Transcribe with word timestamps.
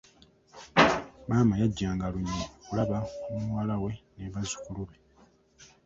Maama 1.27 1.53
yajjanga 1.61 2.05
lunye 2.13 2.43
okulaba 2.61 2.97
ku 3.21 3.31
muwala 3.43 3.75
we 3.83 3.91
ne 4.15 4.25
bazzukulu 4.33 4.81
be. 4.89 4.95